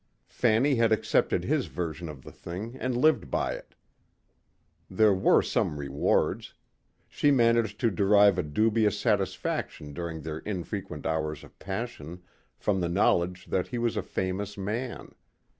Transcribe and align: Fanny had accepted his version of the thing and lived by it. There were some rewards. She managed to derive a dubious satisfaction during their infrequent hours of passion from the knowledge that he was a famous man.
Fanny 0.29 0.73
had 0.77 0.91
accepted 0.91 1.43
his 1.43 1.67
version 1.67 2.09
of 2.09 2.23
the 2.23 2.31
thing 2.31 2.75
and 2.79 2.97
lived 2.97 3.29
by 3.29 3.53
it. 3.53 3.75
There 4.89 5.13
were 5.13 5.43
some 5.43 5.77
rewards. 5.79 6.55
She 7.07 7.29
managed 7.29 7.79
to 7.81 7.91
derive 7.91 8.39
a 8.39 8.41
dubious 8.41 8.99
satisfaction 8.99 9.93
during 9.93 10.21
their 10.23 10.39
infrequent 10.39 11.05
hours 11.05 11.43
of 11.43 11.59
passion 11.59 12.23
from 12.57 12.79
the 12.81 12.89
knowledge 12.89 13.45
that 13.45 13.67
he 13.67 13.77
was 13.77 13.95
a 13.95 14.01
famous 14.01 14.57
man. 14.57 15.13